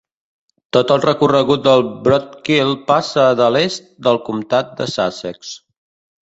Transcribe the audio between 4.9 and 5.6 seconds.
Sussex.